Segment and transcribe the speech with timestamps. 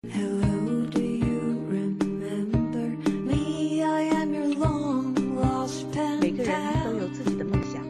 [0.00, 0.10] 每
[6.30, 7.82] 个人都.有自己的梦想，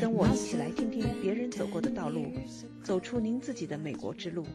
[0.00, 2.32] 跟我一起来听听别人走过的道路，
[2.82, 4.46] 走出您自己的美国之路。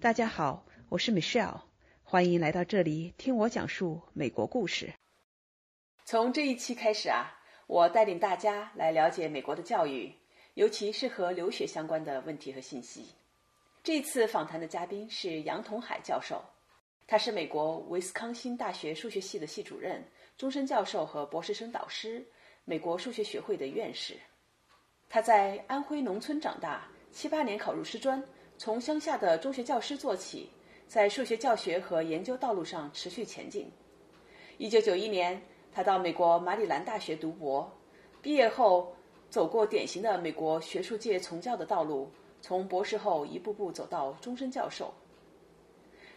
[0.00, 1.62] 大家好，我是 Michelle，
[2.04, 4.94] 欢迎来到这里听我讲述美国故事。
[6.04, 7.36] 从这一期开始啊，
[7.66, 10.12] 我带领大家来了解美国的教育，
[10.54, 13.06] 尤其是和留学相关的问题和信息。
[13.88, 16.44] 这次访谈的嘉宾是杨同海教授，
[17.06, 22.22] 他是美国威斯康星大学数学系的系主任、终身教授和博士生导师，
[22.66, 24.14] 美国数学学会的院士。
[25.08, 28.22] 他在安徽农村长大，七八年考入师专，
[28.58, 30.50] 从乡下的中学教师做起，
[30.86, 33.72] 在数学教学和研究道路上持续前进。
[34.58, 35.40] 一九九一年，
[35.72, 37.72] 他到美国马里兰大学读博，
[38.20, 38.94] 毕业后
[39.30, 44.92] 走过典型的美国学术界从教的道路，从博士后一步步走到终身教授。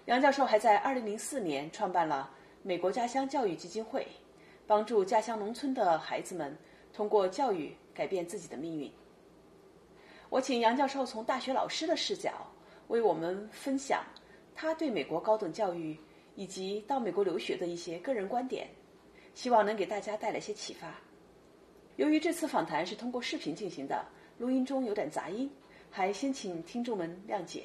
[0.05, 2.29] 杨教授还在2004年创办了
[2.63, 4.07] 美国家乡教育基金会，
[4.65, 6.57] 帮助家乡农村的孩子们
[6.91, 8.91] 通过教育改变自己的命运。
[10.29, 12.47] 我请杨教授从大学老师的视角
[12.87, 14.03] 为我们分享
[14.55, 15.97] 他对美国高等教育
[16.35, 18.69] 以及到美国留学的一些个人观点，
[19.33, 20.95] 希望能给大家带来些启发。
[21.97, 24.05] 由于这次访谈是通过视频进行的，
[24.37, 25.51] 录音中有点杂音，
[25.91, 27.63] 还先请听众们谅解。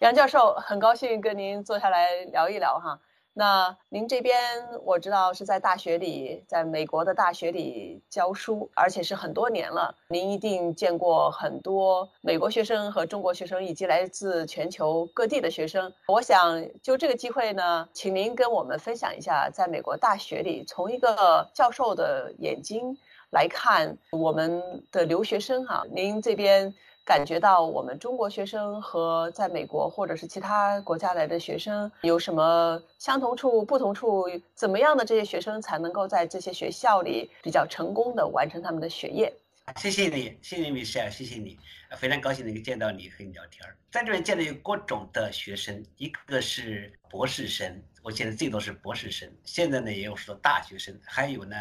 [0.00, 2.98] 杨教授，很高兴跟您坐下来聊一聊哈。
[3.34, 4.36] 那您这边
[4.84, 9.94] 我知道是在大学里，在美国的大学里教书，而且是很多年了。
[10.08, 15.90] 您一定见过很多美国学生和中国学生，以及来自全球各地的学生。
[16.08, 22.98] 我想就这个机会呢，请您跟我们分享一下，在美国大学里，从一个教授的眼睛
[23.30, 26.74] 来看我们的留学生哈，您这边。
[27.04, 34.24] 感觉到我们中国学生和在美国或者是其他国家来的学生有什么相同处、不同处？
[34.54, 39.32] 怎么样的这些学生才能够在这些学校里比较成功的完成他们的学业？
[39.76, 41.58] 谢谢你，谢谢米歇尔，谢谢你，
[41.96, 43.76] 非常高兴能够见到你和你聊天儿。
[43.90, 51.56] 在这边见到有各种的学生，一个是博士生，我见的最多是博士生，现在呢也有说大学生，还有呢。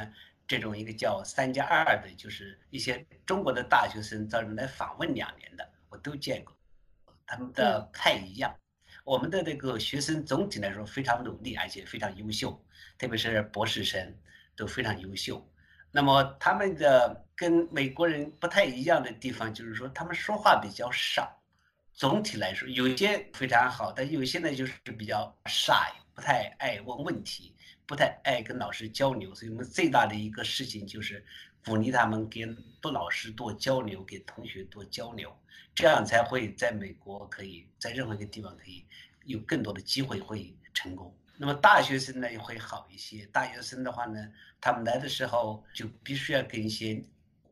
[0.51, 6.53] 这种一个叫“三加二”的，就是一些中国的大学生到这来访问两年的，我都见过，
[7.25, 8.53] 他们的不太一样。
[9.05, 12.61] 我们的这个学生总体来说非常努力，而且非常优秀，
[12.97, 14.13] 特别是博士生
[14.53, 15.41] 都非常优秀。
[15.89, 21.40] 那么他们的跟美国人不太一样的地方，就是说他们说话比较少。
[21.93, 27.55] 总体来说，有些非常好，但有些呢就是比较 shy，不太爱问问题。
[27.87, 31.21] 不太爱跟老师交流，所以我们最大的一个事情就是
[31.65, 35.29] 鼓励他们跟多老师多交流，给同学多交流，
[35.75, 38.85] 这样才会在美国可以在任何一个地方可以
[39.25, 41.13] 有更多的机会会成功。
[41.35, 44.31] 那么大学生呢也会好一些，大学生的话呢，
[44.61, 47.03] 他们来的时候就必须要跟一些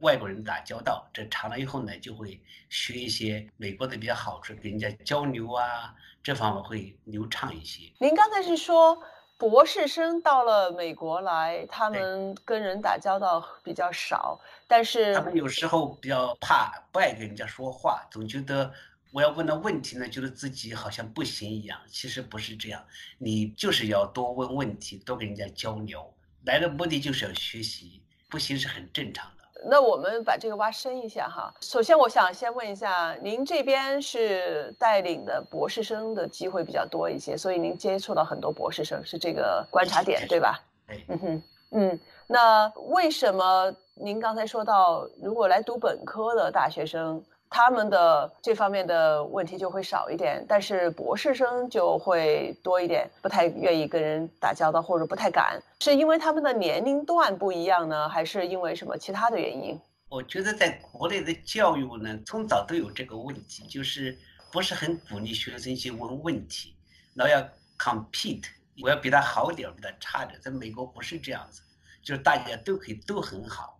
[0.02, 7.92] 外国人打交道，这长了以后呢就会学一些美国的比较好处，跟人家交流啊，这方面会流畅一些。
[8.00, 9.02] 您刚才是说？
[9.40, 18.70] 博士生到了美国来，他们跟人打交道比较少，但是他们有时候比较怕，不爱跟人家说话，总觉得
[19.14, 21.80] 我要问的问题呢，觉得自己好像不行一样。
[21.88, 22.86] 其实不是这样，
[23.18, 26.14] 你就是要多问问题，多跟人家交流。
[26.44, 29.39] 来的目的就是要学习，不行是很正常的。
[29.66, 31.53] 那我们把这个挖深一下哈。
[31.62, 40.59] 首先，我想先问一下，您这边是带领的博士生的机会比较多一些，所以您接触到很多博士生，是这个观察点对吧？
[40.88, 41.03] 对。
[41.08, 47.24] 嗯哼，嗯，那为什么您刚才说到，如果来读本科的大学生？
[47.52, 59.80] 他们的这方面的问题就会少一点，但是博士生就会多一点，不太愿意跟人打交道，或者不太敢，是因为他们的年龄段不一样呢，还是因为什么其他的原因？
[60.09, 64.16] 我觉得在国内的教育呢，从早都有这个问题，就是
[64.52, 66.76] 不是很鼓励学生去问问题，
[67.16, 67.44] 老要
[67.79, 68.46] compete，
[68.82, 70.40] 我要比他好点，比他差点。
[70.40, 71.64] 在美国不是这样子，
[72.03, 73.79] 就是大家都可以都很好。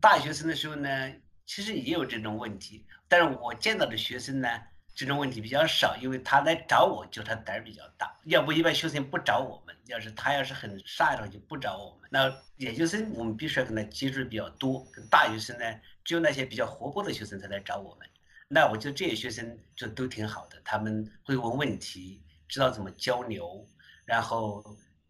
[0.00, 1.12] 大学生的时候呢？
[1.54, 4.48] 其实也有这种问题，但是我见到的学生呢，
[4.94, 8.10] 这种问题比较少，因为他来找我，就他胆儿比较大。
[8.24, 12.08] 要不一般学生不找我们，要是他要是很傻的话，就不找我们。
[12.10, 15.64] 那研究生我们必须要跟他接触比较多，跟大学生呢，
[16.02, 18.08] 只有那些比较活泼的学生才来找我们。
[18.48, 23.68] 那我觉得这些学生就都挺好的，他们会问问题，知道怎么交流，
[24.06, 24.64] 然后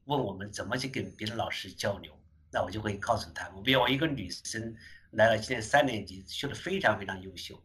[0.07, 2.13] 问我们怎么去跟别的老师交流。
[2.51, 4.75] 那我就会告诉他们，比如我一个女生。
[5.13, 7.63] 来了，今年三年级，学的非常非常优秀，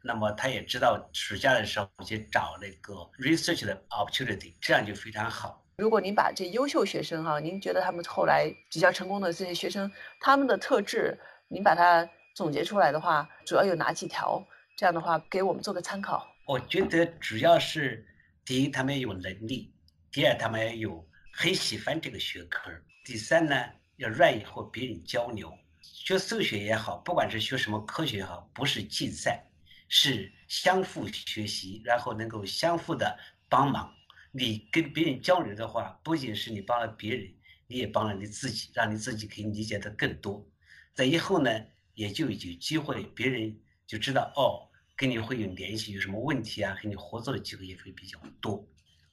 [0.00, 5.60] 那么他也知道暑假的时候去找那个 research 的 opportunity，这样就非常好。
[5.78, 11.18] 如果您把这优秀学生哈、您觉得他们后来比较成功的这些学生，他们的特质，
[11.48, 14.40] 您把它总结出来的话，主要有哪几条？
[14.76, 16.24] 这样的话，给我们做个参考。
[16.46, 18.06] 我觉得主要是
[18.44, 19.72] 第一，他们有能力；
[20.12, 22.70] 第二，他们有很喜欢这个学科；
[23.04, 23.56] 第三呢，
[23.96, 25.52] 要愿意和别人交流。
[25.92, 29.44] 学数学也好，不管是学什么科学也好，不是竞赛，
[29.88, 33.92] 是相互学习，然后能够相互的帮忙。
[34.32, 37.32] 你跟别人交流的话，不仅是你帮了别人，
[37.66, 40.46] 你也帮了你自己，让你自己可以理解的更多。
[40.94, 41.50] 在以后呢，
[41.94, 48.66] 也就有机会，别人就知道哦，跟你会有联系，有什么问题啊，和你合作的机会也会比较多。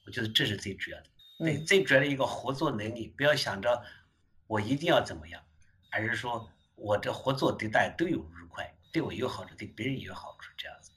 [0.04, 1.06] 我觉得这是最主要的。
[1.38, 3.84] 对，嗯最主要的一个合作能力，不要想着
[4.46, 5.42] 我一定要怎么样，
[5.90, 6.50] 而是说
[6.82, 10.90] 我这合作对大家都有愉快，对我有好处，对别人也有好处，这样子。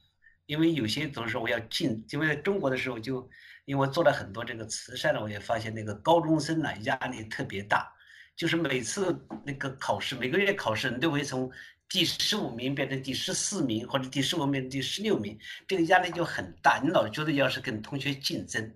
[0.47, 3.27] 因为有些总是我要进，因为在中国的时候就，
[3.65, 7.91] 因为我做了很多这个慈善的，我也发现那个高中生呢压力特别大，
[8.35, 11.51] 就是每次那个考试，每个月考试你都会从
[11.87, 15.37] 第十五名变成第十四名，或者第十五名第十六名，
[15.67, 16.79] 这个压力就很大。
[16.83, 18.75] 你老觉得要是跟同学竞争，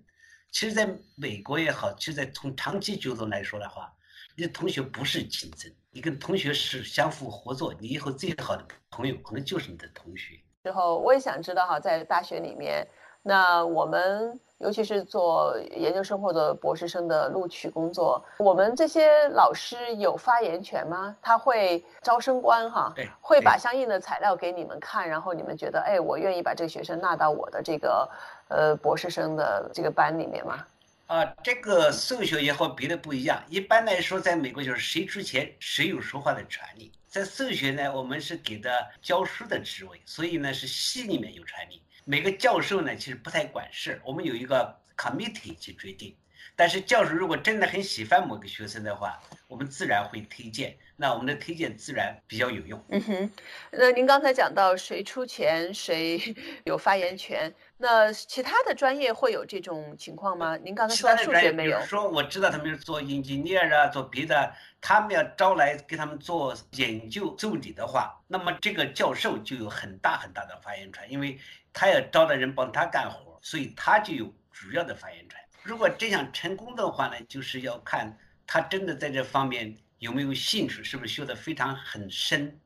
[0.52, 3.92] 其实在美国也好，其实在从长期角度来说的话，
[4.36, 10.36] 你的同学不是竞争，你跟同学是相互合作，你以后最好的朋友可能就是你的同学。
[10.64, 12.88] 之后，我也想知道哈，在大学里面，
[13.24, 21.16] 那我们尤其是做研究生或者博士生的录取工作，我们这些老师有发言权吗？
[21.24, 28.08] 他会招生官哈对，会把相应的材料给你们看，然后你们觉得，哎，我愿意把这个学生纳到我的这个
[28.50, 30.64] 呃博士生的这个班里面吗？
[31.10, 33.44] 啊，这个数学也和别的不一样。
[33.50, 36.92] 一般来说，在美国就是谁出钱，谁有说话的权利。
[37.08, 38.70] 在数学呢，我们是给的
[39.02, 41.82] 教书的职位，所以呢是系里面有权利。
[42.06, 46.16] 每个教授呢其实不太管事，我们有一个 committee 去决定。
[46.56, 50.78] 但是教授如果真的很喜欢某个学生的话，我们自然会推荐。
[50.96, 52.86] 那我们的推荐自然比较有用。
[52.90, 53.32] 嗯哼，
[53.72, 56.22] 那您刚才讲到谁出钱谁
[56.66, 60.58] 有发言权，那其他的专业会有这种情况吗？
[60.58, 71.40] 您刚才说的专业，学没有比如，说我知道他们是做 engineer 啊，做别的，他们要招来给他们做研究助理的话，那么这个教授就有很大很大的发言权，因为
[71.72, 75.40] 他要招的人帮他干活，所以他就有主要的发言权。
[75.64, 78.14] 如果真想成功的话呢，就是要看
[78.46, 82.60] 他真的在这方面有没有兴趣，是不是学得非常很深，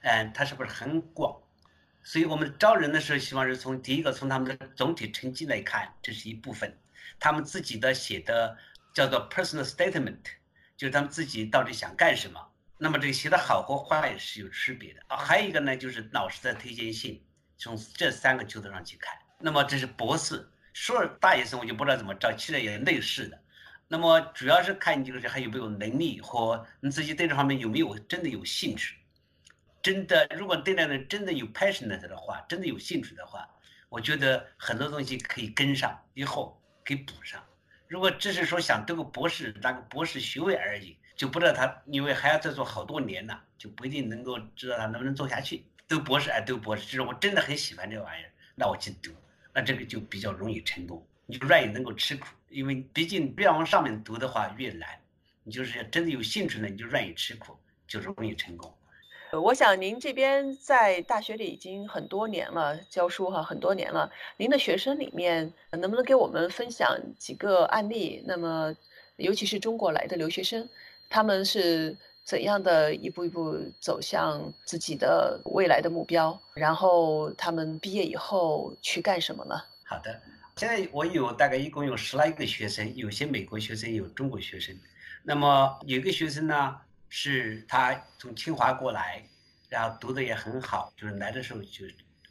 [0.00, 1.40] 嗯，他是不是很广。
[2.06, 6.72] 所以我们招人的时候，希望是从第一个从他们的总体成绩来看，这是一部分。
[7.18, 8.56] 他们自己的写的
[8.94, 10.22] 叫做 personal statement，
[10.76, 12.40] 就是他们自己到底想干什么。
[12.78, 15.16] 那么这个写的好和坏是有区别的啊。
[15.16, 17.20] 还有一个呢，就是老师的推荐信，
[17.58, 19.12] 从这三个角度上去看。
[19.40, 23.42] 那么这是博士，硕士大学生我就不知道怎么招，其实也类似的。
[23.88, 28.94] 那么主要是看你这个人还有没有能力和你自己对这方面有没有真的有兴趣。
[29.86, 33.48] 真的，如果对那个人真的有 passionate 的话，真的有兴趣的话，
[33.88, 37.40] 我觉得很多东西可以跟上，以后可以补上。
[37.86, 45.64] 如果只是说想读个博士，拿个博士学位而已，就不知道他，因为还要再做好多年呢，就不一定能够知道他能不能做下去。
[45.86, 49.12] 读博士哎，读博士，就是我真的很喜欢这玩意儿，那我去读，
[49.54, 51.06] 那这个就比较容易成功。
[51.26, 54.88] 你就愿意能够吃苦，因为毕竟越往上面读的话越难。
[55.44, 58.76] 你就是真的有兴趣呢，你就愿意吃苦，就容易成功。
[59.32, 64.10] 我想您这边在大学里已经很多年了，教书哈很多年了。
[64.36, 68.22] 您的学生里面，能不能给我们分享几个案例？
[68.24, 68.74] 那么，
[69.16, 70.68] 尤其是中国来的留学生，
[71.10, 76.38] 他们是怎样的一步一步走向自己的未来的目标？
[76.54, 79.60] 然后他们毕业以后去干什么呢？
[79.84, 80.20] 好的，
[80.56, 84.74] 现在我有大概一共有十来个学生，有些美国学生，有中国学生。
[85.24, 86.76] 那么有一个学生呢，
[87.08, 89.22] 是他从清华过来，
[89.68, 91.86] 然后读的也很好，就是来的时候就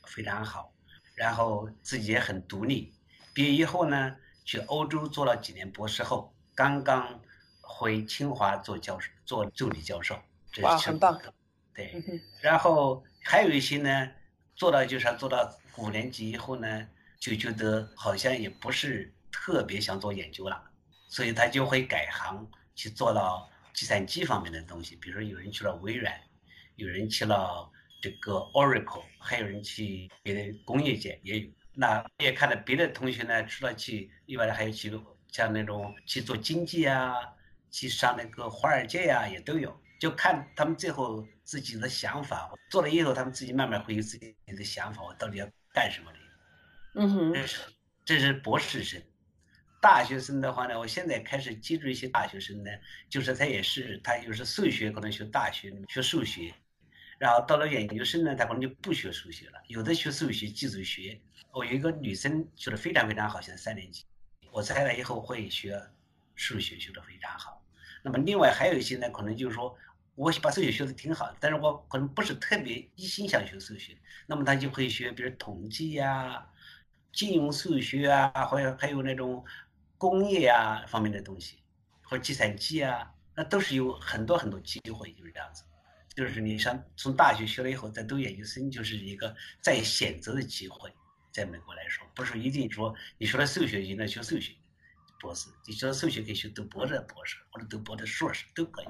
[0.05, 0.73] 非常好，
[1.15, 2.93] 然后自己也很独立。
[3.33, 7.19] 毕业以后呢，去欧洲做了几年博士后，刚刚
[7.61, 10.17] 回清华做教授，做助理教授。
[10.51, 11.33] 这是哇很棒的。
[11.73, 11.93] 对，
[12.41, 14.11] 然后还有一些呢，
[14.55, 16.87] 做到就是做到五年级以后呢，
[17.19, 20.63] 就觉得好像也不是特别想做研究了，
[21.09, 26.13] 所以他就会改行去做到计算机方面的东西，比如说有人去了微软，
[26.75, 27.69] 有人去了
[28.01, 31.49] 这个 Oracle，还有人去别的工业界也有。
[31.73, 34.89] 那也看到别的同学呢，除了去，另外还有去
[35.29, 37.13] 像那种去做经济啊，
[37.69, 39.77] 去上那个华尔街呀、也都有。
[39.99, 46.19] 就看他们最后自己的想法，做了以后，他们自己慢慢会有自己的想法，我到底要干什么的。
[46.95, 47.61] 嗯哼，这是
[48.05, 49.01] 这是博士生。
[49.85, 52.71] 大学生的话呢，我现在开始接触一些大学生呢，
[53.07, 56.51] 就是他也是他有时数学可能学大学学数学，
[57.19, 61.21] 然后到了研究生呢，他可能就不学数学了，有的学数学、技术学。
[61.51, 64.03] 我有一个女生学的非常非常好，现在三年级，
[64.51, 65.79] 我猜了以后会学
[66.33, 67.63] 数学学的非常好。
[68.01, 69.77] 那么另外还有一些呢，可能就是说
[70.15, 76.43] 我把数学学的挺好，但是我可能不是特别一心想学数学，那么他就会学，比如统计呀、
[77.13, 79.45] 金融数学啊，或者还有那种。
[79.97, 81.59] 工业啊方面的东西，
[82.03, 85.63] 或计算机啊，那都是有很多很多机会，就是这样子。
[86.15, 90.93] 就是你上从大学学了以后再读研究生，就是一个再选择的机会。
[91.31, 94.53] 在美国来说，不是一定说你学了数学就能学数学
[95.19, 98.87] 博士，你学了数学可以学读博士博士或者读博士硕士都可以。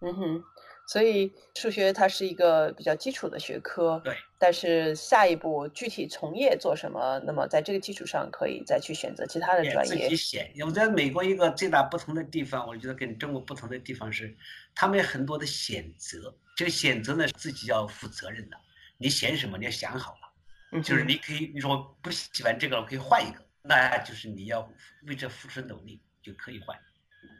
[0.00, 0.44] 嗯哼。
[0.86, 4.16] 所以数学它是一个比较基础的学科，对。
[4.38, 9.94] 但是下一步具体从业做什么，那么在这个基础上可以再去选择其他的专业。
[10.04, 10.50] 自己选。
[10.64, 14.36] 我在美国一个最大不同的地方，我觉得跟中国不同的地方是，
[14.74, 16.32] 他们有很多的选择。
[16.56, 18.56] 这个选择呢，自己要负责任的。
[18.98, 20.80] 你选什么，你要想好了。
[20.82, 24.60] 就是你可以，你说不喜欢这个，我可以换一个，那就是你要
[25.06, 26.76] 为这付出努力就可以换。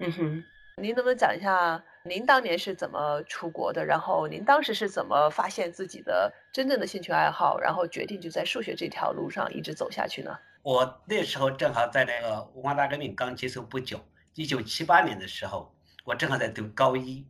[0.00, 0.44] 嗯哼。
[0.78, 3.84] 您能不能讲一下您当年是怎么出国的？
[3.84, 10.38] 然后您当时是怎么发现自己的真正的兴趣爱好，然后决定就在数学这条路上一直走下去呢？
[10.62, 14.00] 我那时候正好在那个文化大革命刚结束不久，
[14.34, 17.26] 一九七八年的时候，我正好在读高一，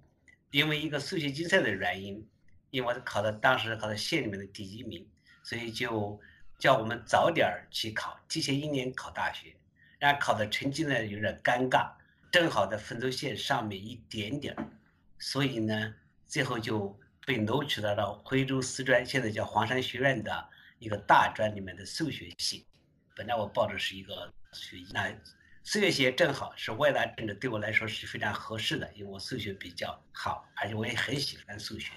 [0.51, 2.29] 因为一个数学竞赛的原因，
[2.71, 5.07] 因为我考的当时考的县里面的第一名，
[5.43, 6.21] 所以就
[6.59, 9.55] 叫我们早点去考，提前一年考大学，
[9.99, 11.91] 然后考的成绩呢有点尴尬。
[12.37, 14.55] 正好在分轴线上面一点点
[15.19, 15.95] 所以呢，
[16.27, 22.67] 最后就被录取到了徽州师专，现在叫黄山学院的一个大专里面的数学系。
[23.15, 25.09] 本来我报的是一个学，那
[25.65, 31.91] 数学系正好是外来政治，对我来说是非常合适的，因为我数学比较好，而且我也很喜欢数学，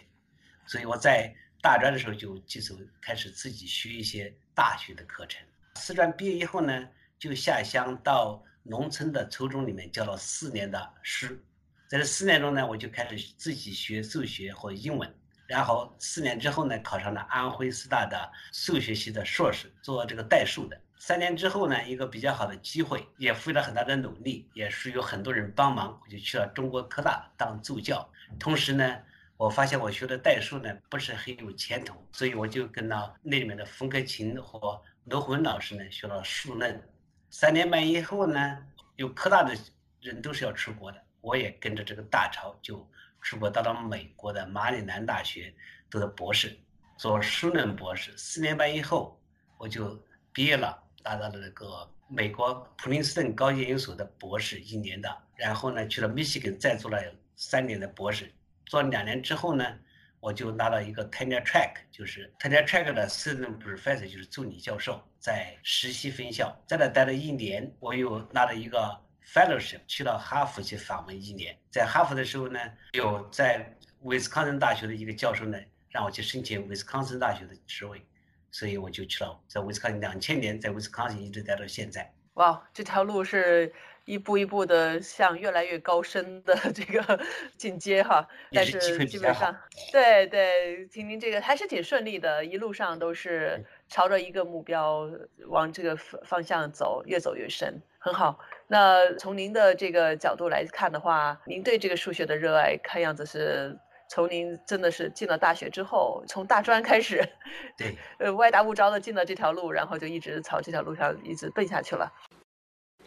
[0.66, 5.46] 所以我在大专的时候就基础开始自己学一些大学的课程。
[5.76, 6.88] 师专毕业以后呢，
[7.20, 8.42] 就下乡到。
[8.64, 11.42] 农村的初中里面教了四年的诗，
[11.88, 15.12] 在这四年中呢，我就开始自己学数学和英文。
[15.48, 20.80] 然后四年之后呢，考上了安徽师大的数学系的硕士，做这个代数的。
[21.00, 28.08] 三年之后呢，一个比较好的机会，也付了很大的努力，也是有很多人帮忙，我就去了中国科大当助教。
[28.38, 28.98] 同时呢，
[29.38, 36.80] 我发现我学的代数呢不是很有前途，所以我就跟了那里面的冯克勤和罗文老师呢学了数论。
[37.30, 38.58] 三年半以后呢，
[38.96, 39.56] 有科大的
[40.02, 42.88] 人都是要出国的，我也跟着这个大潮就
[43.22, 45.54] 出国到了美国的马里兰大学
[45.90, 46.58] 读的博士，
[46.98, 48.12] 做数论博士。
[48.18, 49.20] 四年半以后
[49.58, 49.98] 我就
[50.34, 57.00] 毕业了，拿到了那个美国普林斯顿高级研究所的博士一年的，然后呢去了密西根再做了
[57.36, 58.32] 三年的博士，
[58.66, 59.78] 做两年之后呢。
[60.22, 67.72] 我就拿到一个 tenure track，就是 tenure track 的 assistant professor，就是助理教授，在实习分校，在那待了一年。
[67.80, 71.58] 我又拿了一个 fellowship，去到哈佛去访问一年。
[71.72, 72.60] 在哈佛的时候呢，
[72.94, 75.58] 有在威斯康星大学的一个教授呢，
[75.90, 78.06] 让我去申请威斯康星大学的职位，
[78.52, 82.14] 所以我就去了，在威斯康星两千年，在威斯康星一直待到现在。
[82.34, 83.74] 哇，这条路是。
[84.10, 87.20] 一步一步的向越来越高深的这个
[87.58, 89.56] 进阶哈，但是基本上，
[89.92, 95.08] 对对，听您这个还是挺顺利的，一路上都是朝着一个目标
[95.48, 98.40] 往这个方方向走，越走越深，很好。
[98.66, 103.78] 那从您的这个角度来看的话，您对这个数学的热爱，看样子是
[104.10, 107.24] 从您真的是进了大学之后，从大专开始，
[107.78, 112.12] 对，呃，歪打误招的进了这条路，然后就一直朝这条路上一直奔下去了。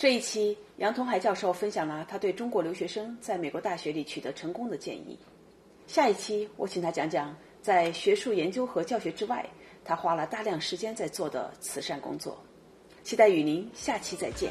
[0.02, 5.16] 这一期，杨同海教授分享了他对中国留学生在美国大学里取得成功的建议。
[5.86, 9.48] 下一期，我请他讲讲在学术研究和教学之外，
[9.84, 12.36] 他花了大量时间在做的慈善工作。
[13.04, 14.50] 期待与您下期再见。